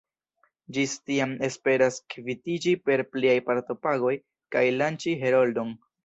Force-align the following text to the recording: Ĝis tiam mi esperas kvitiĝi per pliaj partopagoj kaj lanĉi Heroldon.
Ĝis 0.75 0.93
tiam 1.09 1.33
mi 1.33 1.43
esperas 1.47 1.99
kvitiĝi 2.13 2.73
per 2.87 3.03
pliaj 3.15 3.35
partopagoj 3.49 4.13
kaj 4.57 4.63
lanĉi 4.79 5.15
Heroldon. 5.25 5.71